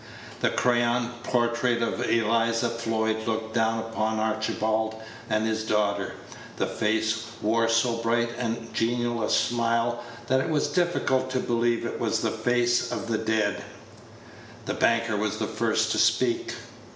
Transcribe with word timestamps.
The 0.39 0.49
crayon 0.49 1.11
portrait 1.21 1.83
of 1.83 2.01
Eliza 2.09 2.69
Floyd 2.69 3.27
looked 3.27 3.53
down 3.53 3.77
upon 3.77 4.17
Archibald 4.19 4.95
and 5.29 5.45
his 5.45 5.63
daughter. 5.63 6.13
The 6.57 6.65
face 6.65 7.27
wore 7.39 7.69
so 7.69 7.97
bright 7.97 8.31
and 8.39 8.73
genial 8.73 9.21
a 9.21 9.29
smile 9.29 10.03
that 10.25 10.39
it 10.39 10.49
was 10.49 10.69
difficult 10.69 11.29
to 11.29 11.39
believe 11.39 11.85
it 11.85 11.99
was 11.99 12.21
the 12.21 12.31
face 12.31 12.91
of 12.91 13.09
the 13.09 13.19
dead. 13.19 13.63
The 14.65 14.73
banker 14.73 15.17
was 15.17 15.37
the 15.37 15.45
first 15.45 15.91
to 15.91 15.99
speak. 15.99 16.55